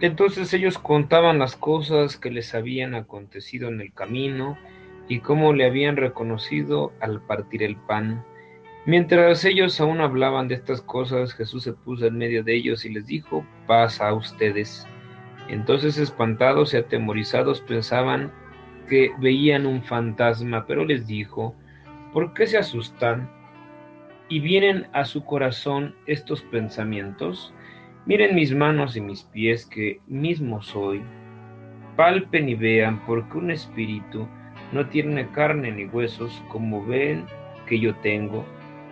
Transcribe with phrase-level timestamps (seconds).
[0.00, 4.58] Entonces ellos contaban las cosas que les habían acontecido en el camino
[5.08, 8.24] y cómo le habían reconocido al partir el pan.
[8.86, 12.90] Mientras ellos aún hablaban de estas cosas, Jesús se puso en medio de ellos y
[12.90, 14.86] les dijo, paz a ustedes.
[15.48, 18.32] Entonces espantados y atemorizados pensaban
[18.88, 21.54] que veían un fantasma, pero les dijo,
[22.12, 23.30] ¿por qué se asustan?
[24.28, 27.54] ¿Y vienen a su corazón estos pensamientos?
[28.06, 31.00] Miren mis manos y mis pies que mismo soy.
[31.96, 34.28] Palpen y vean, porque un espíritu
[34.72, 37.24] no tiene carne ni huesos, como ven
[37.66, 38.44] que yo tengo.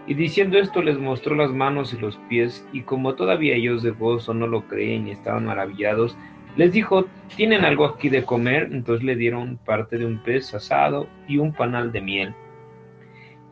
[0.07, 3.91] Y diciendo esto les mostró las manos y los pies, y como todavía ellos de
[3.91, 6.17] gozo no lo creen y estaban maravillados,
[6.57, 7.05] les dijo,
[7.37, 8.71] ¿tienen algo aquí de comer?
[8.73, 12.35] Entonces le dieron parte de un pez asado y un panal de miel.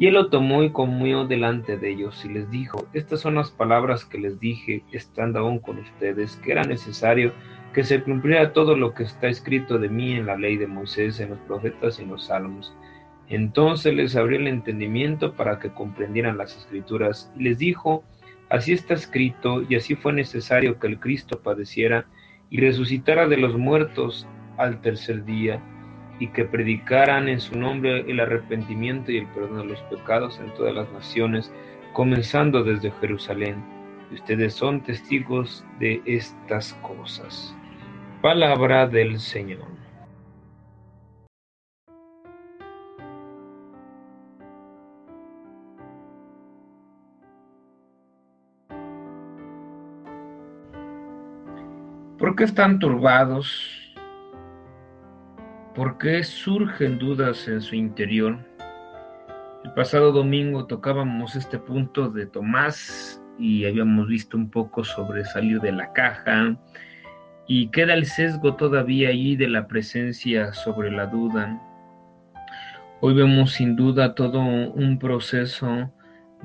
[0.01, 3.51] Y él lo tomó y comió delante de ellos y les dijo, estas son las
[3.51, 7.35] palabras que les dije estando aún con ustedes, que era necesario
[7.75, 11.21] que se cumpliera todo lo que está escrito de mí en la ley de Moisés,
[11.21, 12.75] en los profetas y en los salmos.
[13.29, 18.03] Entonces les abrió el entendimiento para que comprendieran las escrituras y les dijo,
[18.49, 22.07] así está escrito y así fue necesario que el Cristo padeciera
[22.49, 25.63] y resucitara de los muertos al tercer día
[26.21, 30.53] y que predicaran en su nombre el arrepentimiento y el perdón de los pecados en
[30.55, 31.51] todas las naciones,
[31.95, 33.65] comenzando desde Jerusalén.
[34.13, 37.57] Ustedes son testigos de estas cosas.
[38.21, 39.67] Palabra del Señor.
[52.19, 53.80] ¿Por qué están turbados?
[55.75, 58.37] ¿Por qué surgen dudas en su interior?
[59.63, 65.61] El pasado domingo tocábamos este punto de Tomás y habíamos visto un poco sobre salir
[65.61, 66.57] de la caja
[67.47, 71.63] y queda el sesgo todavía allí de la presencia sobre la duda.
[73.01, 75.89] Hoy vemos sin duda todo un proceso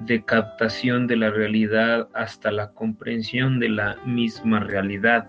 [0.05, 5.27] de captación de la realidad hasta la comprensión de la misma realidad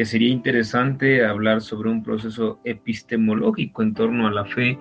[0.00, 4.78] que sería interesante hablar sobre un proceso epistemológico en torno a la fe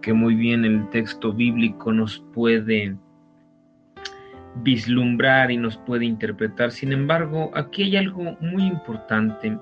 [0.00, 2.94] que muy bien el texto bíblico nos puede
[4.62, 6.70] vislumbrar y nos puede interpretar.
[6.70, 9.58] Sin embargo, aquí hay algo muy importante.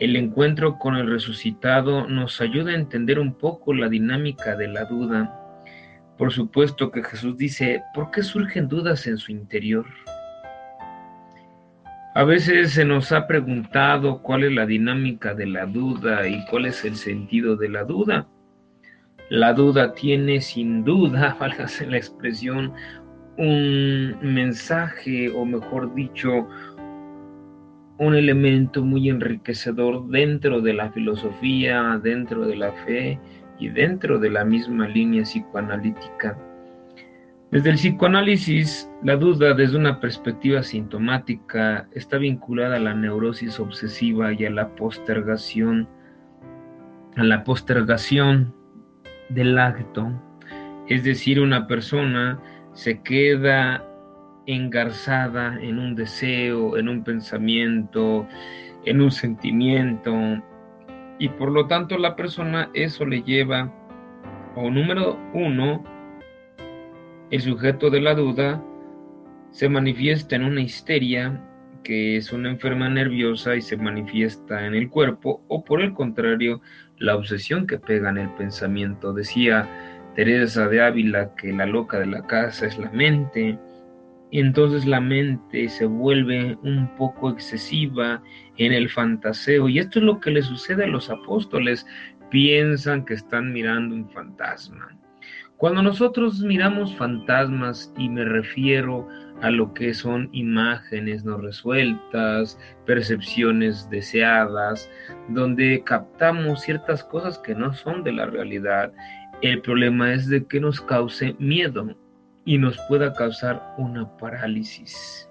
[0.00, 4.84] El encuentro con el resucitado nos ayuda a entender un poco la dinámica de la
[4.84, 5.34] duda.
[6.18, 9.86] Por supuesto que Jesús dice, ¿por qué surgen dudas en su interior?
[12.20, 16.66] A veces se nos ha preguntado cuál es la dinámica de la duda y cuál
[16.66, 18.28] es el sentido de la duda.
[19.30, 22.74] La duda tiene sin duda, válgase la expresión,
[23.38, 26.46] un mensaje o mejor dicho,
[27.96, 33.18] un elemento muy enriquecedor dentro de la filosofía, dentro de la fe
[33.58, 36.36] y dentro de la misma línea psicoanalítica.
[37.50, 44.32] Desde el psicoanálisis, la duda desde una perspectiva sintomática está vinculada a la neurosis obsesiva
[44.32, 45.88] y a la postergación,
[47.16, 48.54] a la postergación
[49.30, 50.12] del acto.
[50.86, 52.40] Es decir, una persona
[52.72, 53.84] se queda
[54.46, 58.28] engarzada en un deseo, en un pensamiento,
[58.84, 60.14] en un sentimiento,
[61.18, 63.72] y por lo tanto la persona eso le lleva,
[64.54, 65.84] o número uno,
[67.30, 68.62] el sujeto de la duda
[69.52, 71.40] se manifiesta en una histeria,
[71.84, 76.60] que es una enferma nerviosa y se manifiesta en el cuerpo, o por el contrario,
[76.98, 79.12] la obsesión que pega en el pensamiento.
[79.12, 79.68] Decía
[80.14, 83.58] Teresa de Ávila que la loca de la casa es la mente,
[84.32, 88.22] y entonces la mente se vuelve un poco excesiva
[88.56, 91.86] en el fantaseo, y esto es lo que le sucede a los apóstoles,
[92.30, 95.00] piensan que están mirando un fantasma
[95.60, 99.06] cuando nosotros miramos fantasmas y me refiero
[99.42, 104.90] a lo que son imágenes no resueltas, percepciones deseadas,
[105.28, 108.90] donde captamos ciertas cosas que no son de la realidad,
[109.42, 111.94] el problema es de que nos cause miedo
[112.46, 115.28] y nos pueda causar una parálisis.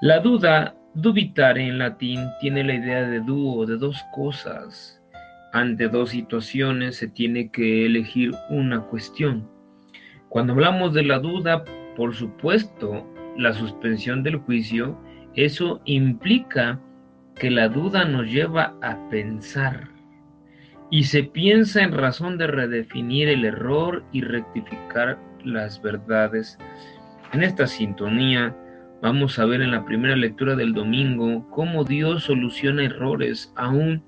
[0.00, 4.99] La duda, dubitare en latín, tiene la idea de dúo, de dos cosas
[5.52, 9.48] ante dos situaciones se tiene que elegir una cuestión.
[10.28, 11.64] Cuando hablamos de la duda,
[11.96, 13.06] por supuesto,
[13.36, 14.98] la suspensión del juicio,
[15.34, 16.80] eso implica
[17.34, 19.88] que la duda nos lleva a pensar
[20.90, 26.58] y se piensa en razón de redefinir el error y rectificar las verdades.
[27.32, 28.54] En esta sintonía
[29.00, 34.04] vamos a ver en la primera lectura del domingo cómo Dios soluciona errores aún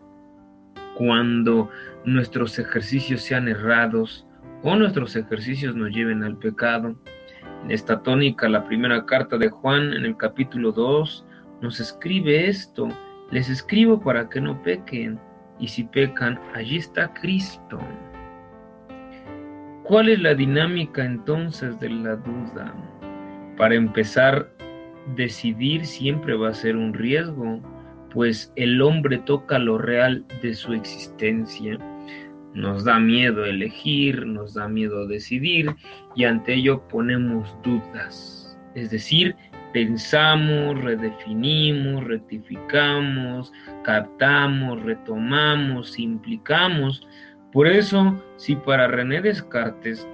[1.04, 1.68] cuando
[2.04, 4.24] nuestros ejercicios sean errados
[4.62, 6.94] o nuestros ejercicios nos lleven al pecado.
[7.64, 11.26] En esta tónica, la primera carta de Juan en el capítulo 2
[11.60, 12.88] nos escribe esto,
[13.32, 15.18] les escribo para que no pequen,
[15.58, 17.80] y si pecan, allí está Cristo.
[19.82, 22.72] ¿Cuál es la dinámica entonces de la duda?
[23.56, 24.48] Para empezar,
[25.16, 27.60] decidir siempre va a ser un riesgo,
[28.12, 31.78] pues el hombre toca lo real de su existencia.
[32.54, 35.74] Nos da miedo elegir, nos da miedo decidir
[36.14, 38.58] y ante ello ponemos dudas.
[38.74, 39.34] Es decir,
[39.72, 43.52] pensamos, redefinimos, rectificamos,
[43.84, 47.06] captamos, retomamos, implicamos.
[47.52, 50.06] Por eso, si para René Descartes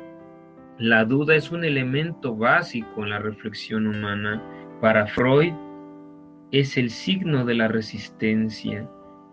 [0.79, 4.41] la duda es un elemento básico en la reflexión humana,
[4.81, 5.53] para Freud
[6.53, 8.89] es el signo de la resistencia,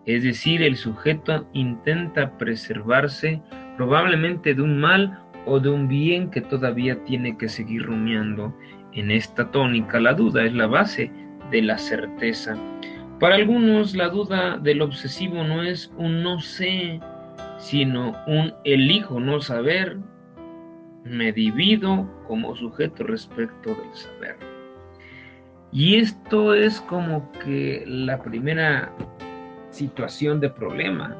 [0.05, 3.41] es decir, el sujeto intenta preservarse
[3.75, 8.55] probablemente de un mal o de un bien que todavía tiene que seguir rumiando.
[8.93, 11.11] En esta tónica la duda es la base
[11.51, 12.55] de la certeza.
[13.19, 16.99] Para algunos la duda del obsesivo no es un no sé,
[17.57, 19.97] sino un elijo no saber,
[21.03, 24.54] me divido como sujeto respecto del saber.
[25.71, 28.91] Y esto es como que la primera
[29.69, 31.15] situación de problema.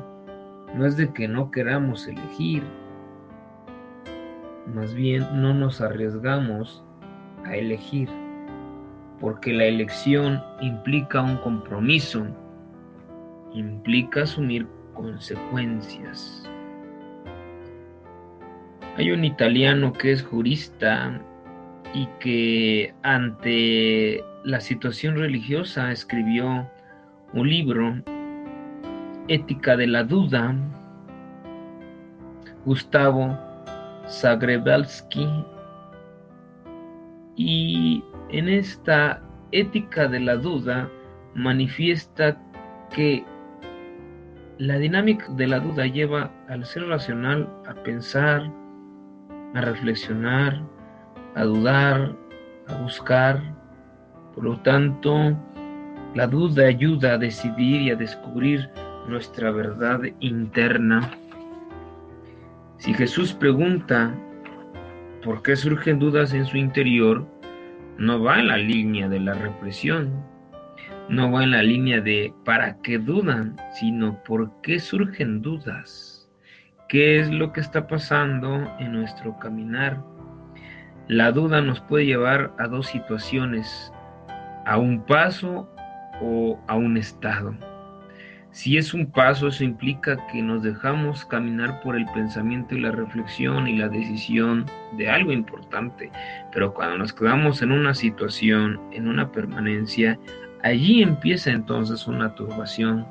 [0.73, 2.63] No es de que no queramos elegir.
[4.73, 6.83] Más bien no nos arriesgamos
[7.43, 8.09] a elegir.
[9.19, 12.25] Porque la elección implica un compromiso.
[13.53, 16.49] Implica asumir consecuencias.
[18.97, 21.21] Hay un italiano que es jurista
[21.95, 26.69] y que ante la situación religiosa escribió
[27.33, 27.95] un libro,
[29.29, 30.53] Ética de la Duda,
[32.65, 33.39] Gustavo
[34.09, 35.25] Zagrebelsky,
[37.37, 39.21] y en esta
[39.53, 40.89] Ética de la Duda
[41.33, 42.37] manifiesta
[42.93, 43.23] que
[44.57, 48.49] la dinámica de la duda lleva al ser racional a pensar,
[49.53, 50.61] a reflexionar,
[51.35, 52.15] a dudar,
[52.67, 53.41] a buscar.
[54.33, 55.37] Por lo tanto,
[56.15, 58.69] la duda ayuda a decidir y a descubrir
[59.07, 61.11] nuestra verdad interna.
[62.77, 64.13] Si Jesús pregunta
[65.23, 67.25] por qué surgen dudas en su interior,
[67.97, 70.11] no va en la línea de la represión,
[71.09, 76.29] no va en la línea de para qué dudan, sino por qué surgen dudas.
[76.87, 80.14] ¿Qué es lo que está pasando en nuestro caminar?
[81.07, 83.93] La duda nos puede llevar a dos situaciones,
[84.65, 85.69] a un paso
[86.19, 87.53] o a un estado.
[88.49, 92.91] Si es un paso, eso implica que nos dejamos caminar por el pensamiento y la
[92.91, 94.65] reflexión y la decisión
[94.97, 96.09] de algo importante.
[96.51, 100.17] Pero cuando nos quedamos en una situación, en una permanencia,
[100.63, 103.05] allí empieza entonces una turbación.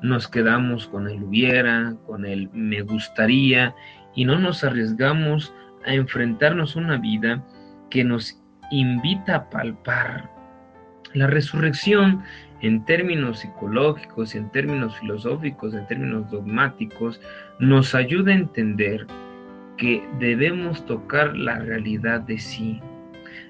[0.00, 3.74] Nos quedamos con el hubiera, con el me gustaría
[4.14, 5.52] y no nos arriesgamos
[5.86, 7.42] a enfrentarnos a una vida
[7.90, 10.30] que nos invita a palpar.
[11.14, 12.22] La resurrección
[12.62, 17.20] en términos psicológicos, en términos filosóficos, en términos dogmáticos,
[17.58, 19.06] nos ayuda a entender
[19.76, 22.80] que debemos tocar la realidad de sí,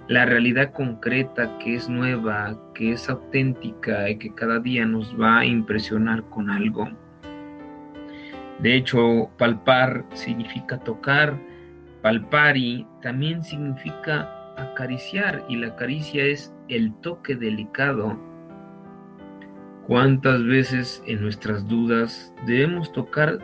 [0.08, 5.40] la realidad concreta que es nueva, que es auténtica y que cada día nos va
[5.40, 6.88] a impresionar con algo.
[8.60, 11.38] De hecho, palpar significa tocar,
[12.02, 18.18] Palpari también significa acariciar y la caricia es el toque delicado.
[19.86, 23.38] ¿Cuántas veces en nuestras dudas debemos tocar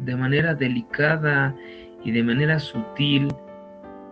[0.00, 1.54] de manera delicada
[2.04, 3.28] y de manera sutil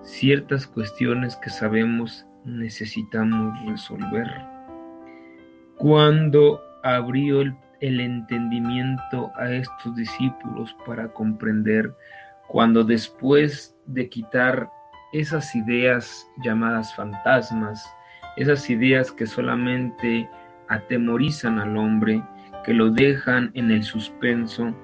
[0.03, 4.29] ciertas cuestiones que sabemos necesitamos resolver?
[5.77, 11.93] Cuando abrió el, el entendimiento a estos discípulos para comprender
[12.49, 14.71] cuando después de quitar
[15.13, 17.87] esas ideas llamadas fantasmas,
[18.37, 20.29] esas ideas que solamente
[20.69, 22.23] atemorizan al hombre,
[22.65, 24.75] que lo dejan en el suspenso,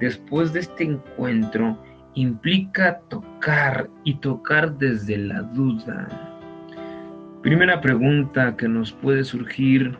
[0.00, 1.78] después de este encuentro
[2.14, 6.08] implica tocar y tocar desde la duda.
[7.42, 9.96] Primera pregunta que nos puede surgir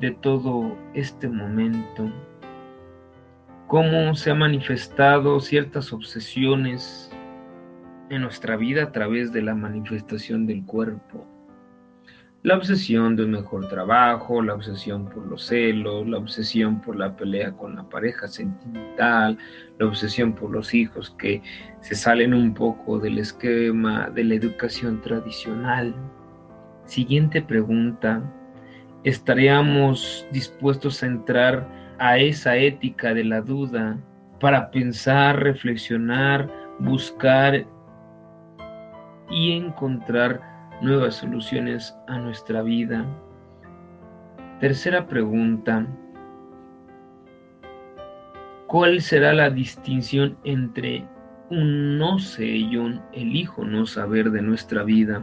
[0.00, 2.10] de todo este momento.
[3.68, 7.10] ¿Cómo se han manifestado ciertas obsesiones
[8.08, 11.26] en nuestra vida a través de la manifestación del cuerpo?
[12.42, 17.14] La obsesión de un mejor trabajo, la obsesión por los celos, la obsesión por la
[17.14, 19.36] pelea con la pareja sentimental,
[19.78, 21.42] la obsesión por los hijos que
[21.82, 25.94] se salen un poco del esquema de la educación tradicional.
[26.86, 28.22] Siguiente pregunta.
[29.04, 33.98] ¿Estaríamos dispuestos a entrar a esa ética de la duda
[34.40, 37.66] para pensar, reflexionar, buscar
[39.30, 40.40] y encontrar
[40.80, 43.04] nuevas soluciones a nuestra vida.
[44.60, 45.86] Tercera pregunta.
[48.66, 51.04] ¿Cuál será la distinción entre
[51.50, 55.22] un no sé y un elijo no saber de nuestra vida?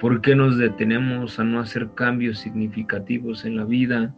[0.00, 4.14] ¿Por qué nos detenemos a no hacer cambios significativos en la vida?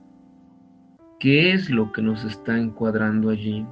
[1.19, 3.67] ¿Qué es lo que nos está encuadrando allí?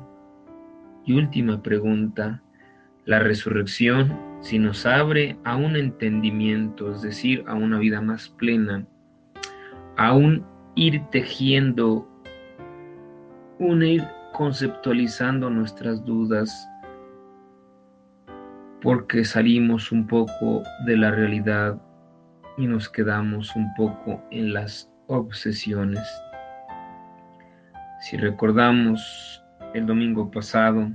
[1.04, 2.42] Y última pregunta,
[3.04, 8.86] la resurrección, si nos abre a un entendimiento, es decir, a una vida más plena,
[9.98, 10.42] a un
[10.74, 12.08] ir tejiendo,
[13.58, 16.50] un ir conceptualizando nuestras dudas,
[18.80, 21.78] porque salimos un poco de la realidad
[22.56, 26.08] y nos quedamos un poco en las obsesiones.
[28.04, 29.42] Si recordamos
[29.73, 30.90] el domingo pasado,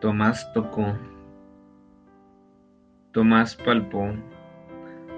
[0.00, 0.96] Tomás tocó,
[3.12, 4.14] Tomás palpó,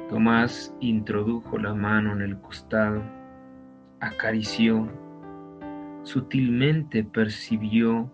[0.09, 3.00] Tomás introdujo la mano en el costado,
[4.00, 4.88] acarició,
[6.02, 8.11] sutilmente percibió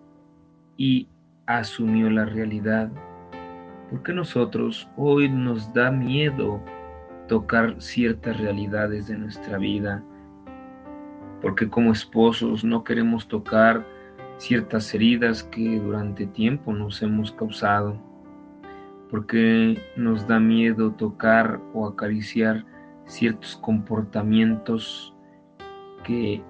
[0.77, 1.07] y
[1.47, 2.91] asumió la realidad.
[3.89, 6.63] Porque nosotros hoy nos da miedo
[7.27, 10.03] tocar ciertas realidades de nuestra vida?
[11.45, 13.85] Porque como esposos no queremos tocar
[14.37, 18.01] ciertas heridas que durante tiempo nos hemos causado,
[19.11, 22.65] porque nos da miedo tocar o acariciar
[23.05, 25.13] ciertos comportamientos
[26.03, 26.41] que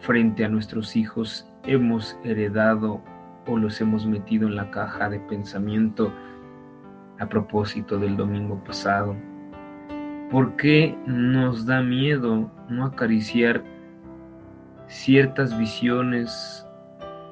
[0.00, 3.00] frente a nuestros hijos hemos heredado
[3.46, 6.12] o los hemos metido en la caja de pensamiento
[7.20, 9.14] a propósito del domingo pasado.
[10.32, 13.62] ¿Por qué nos da miedo no acariciar
[14.92, 16.66] ciertas visiones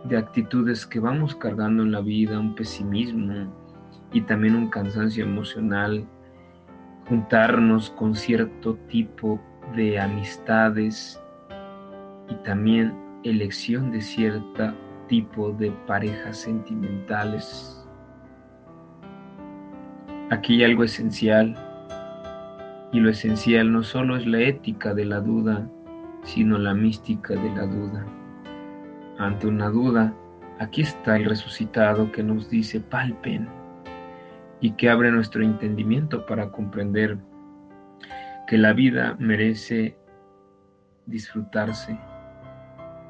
[0.04, 3.54] de actitudes que vamos cargando en la vida, un pesimismo
[4.12, 6.06] y también un cansancio emocional,
[7.06, 9.38] juntarnos con cierto tipo
[9.76, 11.20] de amistades
[12.30, 14.72] y también elección de cierto
[15.08, 17.86] tipo de parejas sentimentales.
[20.30, 21.54] Aquí hay algo esencial
[22.90, 25.68] y lo esencial no solo es la ética de la duda,
[26.24, 28.06] sino la mística de la duda
[29.20, 30.14] ante una duda,
[30.60, 33.46] aquí está el resucitado que nos dice palpen
[34.62, 37.18] y que abre nuestro entendimiento para comprender
[38.46, 39.98] que la vida merece
[41.04, 41.98] disfrutarse,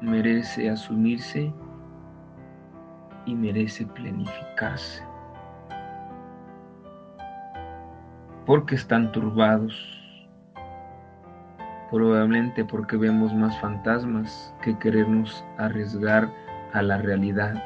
[0.01, 1.53] merece asumirse
[3.25, 5.01] y merece planificarse.
[8.45, 10.00] Porque están turbados
[11.91, 16.31] probablemente porque vemos más fantasmas que querernos arriesgar
[16.71, 17.61] a la realidad.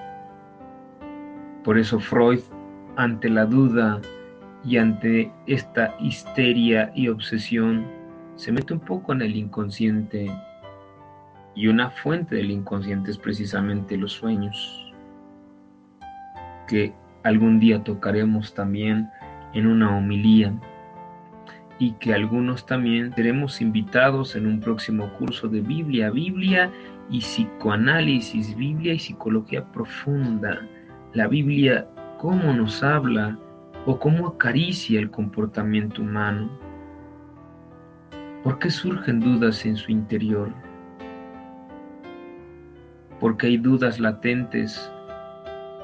[1.64, 2.40] Por eso Freud,
[2.96, 4.02] ante la duda
[4.64, 7.86] y ante esta histeria y obsesión,
[8.36, 10.28] se mete un poco en el inconsciente
[11.54, 14.94] y una fuente del inconsciente es precisamente los sueños,
[16.68, 19.08] que algún día tocaremos también
[19.54, 20.52] en una homilía
[21.80, 26.72] y que algunos también seremos invitados en un próximo curso de Biblia, Biblia
[27.10, 30.68] y psicoanálisis, Biblia y psicología profunda.
[31.14, 31.88] La Biblia,
[32.20, 33.38] cómo nos habla
[33.86, 36.50] o cómo acaricia el comportamiento humano.
[38.44, 40.54] ¿Por qué surgen dudas en su interior?
[43.20, 44.92] Porque hay dudas latentes,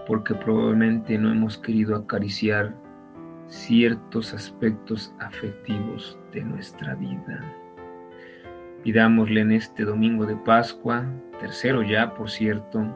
[0.08, 2.74] porque probablemente no hemos querido acariciar
[3.52, 7.44] ciertos aspectos afectivos de nuestra vida.
[8.82, 11.06] Pidámosle en este domingo de Pascua,
[11.42, 12.88] tercero ya por cierto,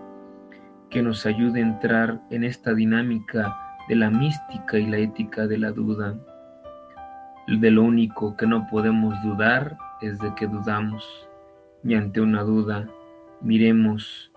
[0.89, 3.53] que nos ayude a entrar en esta dinámica
[3.89, 6.17] de la mística y la ética de la duda.
[7.47, 11.27] De lo único que no podemos dudar es de que dudamos
[11.83, 12.88] y ante una duda
[13.41, 14.31] miremos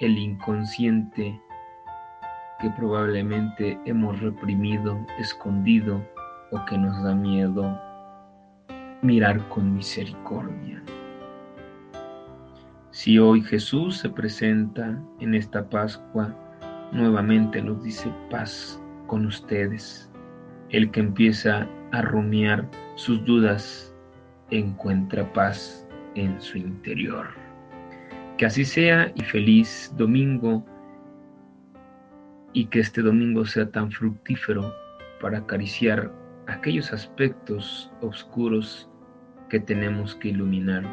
[0.00, 1.38] el inconsciente
[2.62, 6.00] que probablemente hemos reprimido, escondido
[6.52, 7.76] o que nos da miedo
[9.02, 10.80] mirar con misericordia.
[12.92, 16.32] Si hoy Jesús se presenta en esta Pascua,
[16.92, 20.08] nuevamente nos dice paz con ustedes.
[20.68, 23.92] El que empieza a rumiar sus dudas
[24.50, 27.26] encuentra paz en su interior.
[28.38, 30.64] Que así sea y feliz domingo
[32.52, 34.74] y que este domingo sea tan fructífero
[35.20, 36.12] para acariciar
[36.46, 38.88] aquellos aspectos oscuros
[39.48, 40.84] que tenemos que iluminar,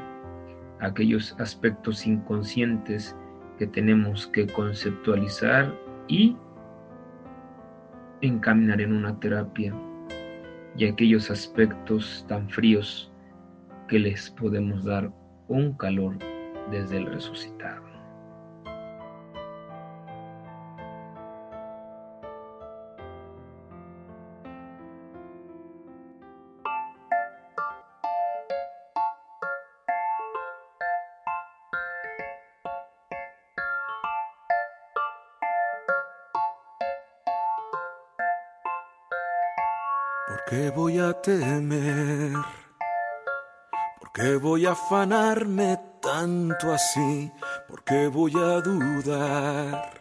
[0.79, 3.15] aquellos aspectos inconscientes
[3.57, 5.73] que tenemos que conceptualizar
[6.07, 6.35] y
[8.21, 9.73] encaminar en una terapia,
[10.77, 13.11] y aquellos aspectos tan fríos
[13.87, 15.11] que les podemos dar
[15.47, 16.17] un calor
[16.71, 17.88] desde el resucitado.
[41.13, 42.33] Temer?
[43.99, 47.31] ¿Por qué voy a afanarme tanto así?
[47.67, 49.99] ¿Por qué voy a dudar?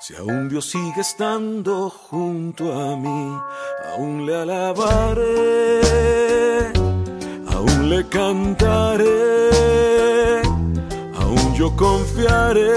[0.00, 3.38] Si aún Dios sigue estando junto a mí,
[3.92, 5.82] aún le alabaré,
[7.52, 9.10] aún le cantaré,
[11.18, 12.70] aún yo confiaré.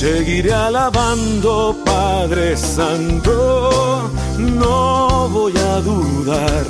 [0.00, 6.64] Seguiré alabando, Padre Santo, no voy a dudar.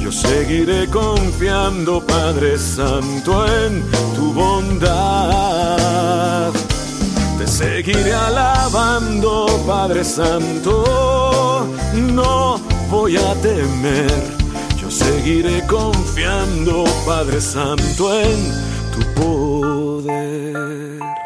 [0.00, 3.84] Yo seguiré confiando, Padre Santo, en
[4.14, 5.70] tu bondad.
[7.38, 12.58] Te seguiré alabando, Padre Santo, no
[12.90, 14.10] voy a temer.
[14.80, 18.38] Yo seguiré confiando, Padre Santo, en
[18.92, 21.19] tu poder.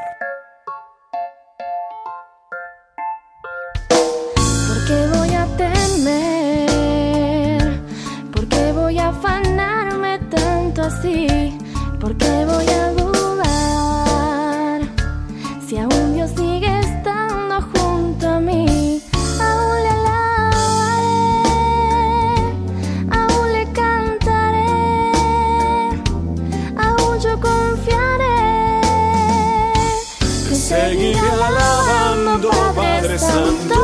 [30.75, 33.79] Seguiré alabando, Padre Santo.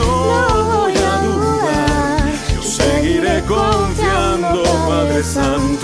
[0.00, 0.12] No
[0.72, 2.32] voy a dudar.
[2.54, 5.77] Yo seguiré confiando, Padre Santo,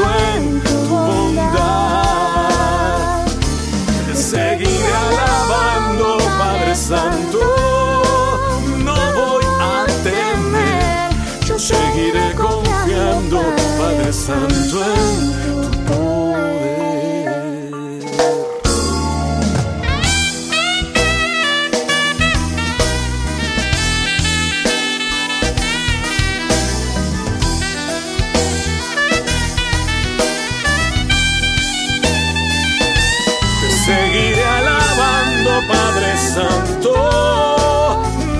[36.17, 36.93] Santo.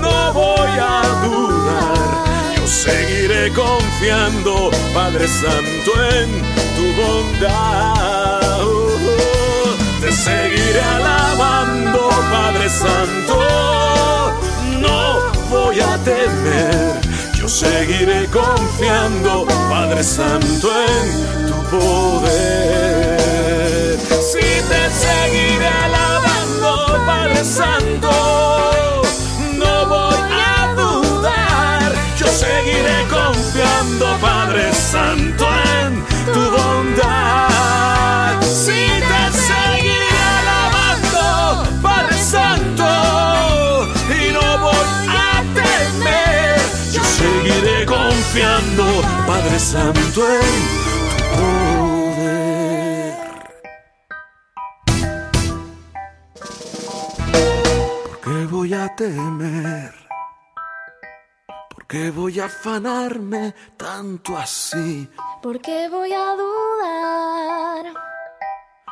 [0.01, 2.55] No voy a dudar.
[2.55, 6.29] Yo seguiré confiando, Padre Santo, en
[6.75, 8.61] tu bondad.
[10.01, 13.35] Te seguiré alabando, Padre Santo.
[14.79, 17.01] No voy a temer.
[17.33, 23.15] Yo seguiré confiando, Padre Santo, en tu poder.
[24.31, 26.34] Si te seguiré alabando,
[48.35, 48.83] confiando,
[49.25, 50.41] Padre Santo, en
[51.07, 51.39] tu
[52.15, 53.13] poder.
[58.03, 59.93] ¿Por qué voy a temer?
[61.69, 65.09] ¿Por qué voy a afanarme tanto así?
[65.41, 67.93] ¿Por qué voy a dudar?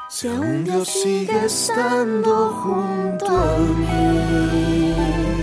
[0.10, 5.43] Si aún Dios sigue estando junto a mí.